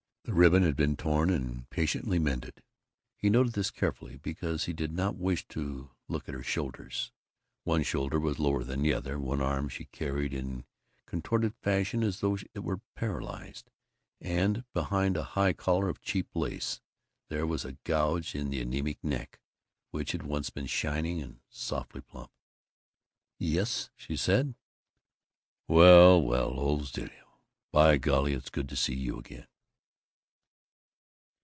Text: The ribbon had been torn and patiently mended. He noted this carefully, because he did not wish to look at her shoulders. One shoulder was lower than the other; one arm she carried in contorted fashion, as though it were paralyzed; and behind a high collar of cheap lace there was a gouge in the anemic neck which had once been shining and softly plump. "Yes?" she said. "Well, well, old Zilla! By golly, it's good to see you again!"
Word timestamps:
The 0.23 0.35
ribbon 0.35 0.61
had 0.63 0.75
been 0.75 0.95
torn 0.95 1.31
and 1.31 1.67
patiently 1.71 2.19
mended. 2.19 2.61
He 3.17 3.27
noted 3.29 3.53
this 3.53 3.71
carefully, 3.71 4.17
because 4.17 4.63
he 4.65 4.71
did 4.71 4.91
not 4.93 5.17
wish 5.17 5.47
to 5.47 5.89
look 6.07 6.29
at 6.29 6.35
her 6.35 6.43
shoulders. 6.43 7.11
One 7.63 7.81
shoulder 7.81 8.19
was 8.19 8.37
lower 8.37 8.63
than 8.63 8.83
the 8.83 8.93
other; 8.93 9.17
one 9.19 9.41
arm 9.41 9.67
she 9.67 9.85
carried 9.85 10.31
in 10.31 10.65
contorted 11.07 11.55
fashion, 11.55 12.01
as 12.03 12.19
though 12.19 12.37
it 12.53 12.59
were 12.63 12.81
paralyzed; 12.95 13.71
and 14.21 14.63
behind 14.73 15.17
a 15.17 15.23
high 15.35 15.53
collar 15.53 15.89
of 15.89 16.01
cheap 16.01 16.27
lace 16.35 16.81
there 17.29 17.47
was 17.47 17.65
a 17.65 17.77
gouge 17.83 18.33
in 18.35 18.51
the 18.51 18.61
anemic 18.61 19.03
neck 19.03 19.39
which 19.89 20.11
had 20.11 20.21
once 20.23 20.51
been 20.51 20.67
shining 20.67 21.19
and 21.21 21.39
softly 21.49 21.99
plump. 22.01 22.31
"Yes?" 23.39 23.89
she 23.95 24.15
said. 24.15 24.53
"Well, 25.67 26.21
well, 26.21 26.51
old 26.57 26.85
Zilla! 26.85 27.09
By 27.71 27.97
golly, 27.97 28.33
it's 28.33 28.51
good 28.51 28.69
to 28.69 28.75
see 28.75 28.95
you 28.95 29.17
again!" 29.17 29.47